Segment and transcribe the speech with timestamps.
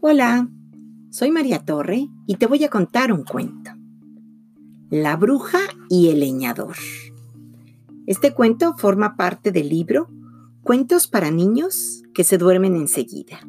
[0.00, 0.48] Hola,
[1.10, 3.72] soy María Torre y te voy a contar un cuento.
[4.90, 6.76] La bruja y el leñador.
[8.06, 10.08] Este cuento forma parte del libro
[10.62, 13.40] Cuentos para niños que se duermen enseguida,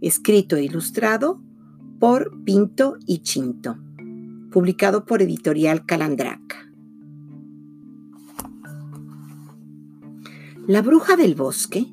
[0.00, 1.40] escrito e ilustrado
[2.00, 3.78] por Pinto y Chinto,
[4.50, 6.72] publicado por Editorial Calandraca.
[10.66, 11.86] La bruja del bosque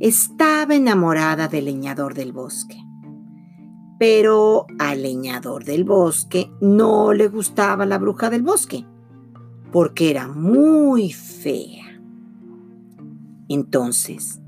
[0.00, 2.82] estaba enamorada del leñador del bosque
[3.98, 8.86] pero al leñador del bosque no le gustaba la bruja del bosque,
[9.70, 12.00] porque era muy fea.
[13.48, 14.40] Entonces,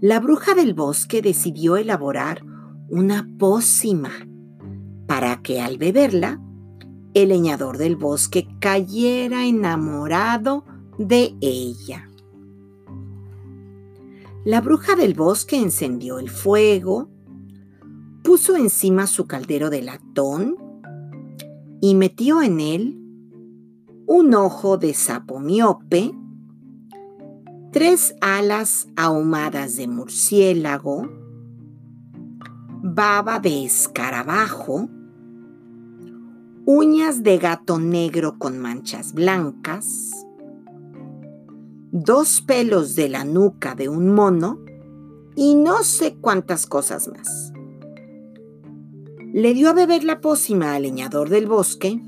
[0.00, 2.44] la bruja del bosque decidió elaborar
[2.88, 4.10] una pócima
[5.06, 6.40] para que al beberla,
[7.14, 10.64] el leñador del bosque cayera enamorado
[10.98, 12.08] de ella.
[14.44, 17.10] La bruja del bosque encendió el fuego,
[18.28, 20.58] puso encima su caldero de latón
[21.80, 23.00] y metió en él
[24.06, 26.12] un ojo de sapo miope,
[27.72, 31.08] tres alas ahumadas de murciélago,
[32.82, 34.90] baba de escarabajo,
[36.66, 40.26] uñas de gato negro con manchas blancas,
[41.92, 44.58] dos pelos de la nuca de un mono
[45.34, 47.47] y no sé cuántas cosas más.
[49.32, 52.00] Le dio a beber la pócima al leñador del bosque,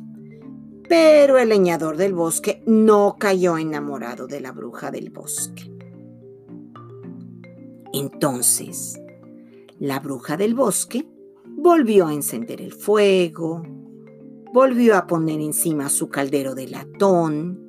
[0.89, 5.71] pero el leñador del bosque no cayó enamorado de la bruja del bosque.
[7.93, 8.99] Entonces,
[9.79, 11.07] la bruja del bosque
[11.45, 13.63] volvió a encender el fuego,
[14.55, 17.61] volvió a poner encima su caldero de latón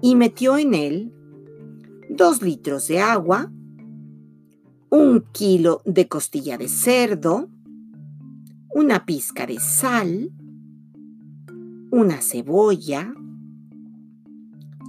[0.00, 1.12] y metió en él
[2.08, 3.52] dos litros de agua,
[4.88, 7.50] un kilo de costilla de cerdo,
[8.76, 10.30] una pizca de sal,
[11.90, 13.14] una cebolla,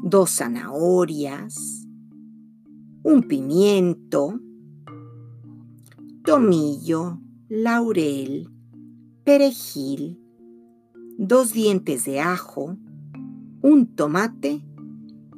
[0.04, 1.88] dos zanahorias,
[3.04, 4.42] un pimiento,
[6.26, 8.50] tomillo, laurel,
[9.24, 10.20] perejil,
[11.18, 12.76] dos dientes de ajo,
[13.62, 14.66] un tomate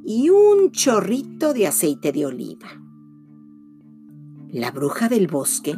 [0.04, 2.70] y un chorrito de aceite de oliva.
[4.48, 5.78] La bruja del bosque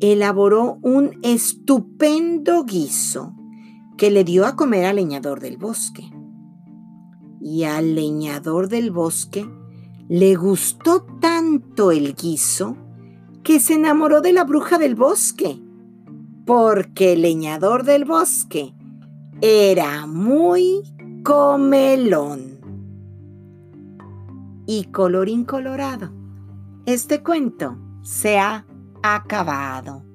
[0.00, 3.34] elaboró un estupendo guiso
[3.96, 6.10] que le dio a comer al leñador del bosque.
[7.40, 9.46] Y al leñador del bosque
[10.08, 12.76] le gustó tanto el guiso
[13.42, 15.60] que se enamoró de la bruja del bosque,
[16.46, 18.74] porque el leñador del bosque
[19.40, 20.82] era muy
[21.22, 22.58] comelón.
[24.66, 26.10] Y colorín colorado,
[26.86, 28.66] este cuento se ha
[29.02, 30.09] acabado.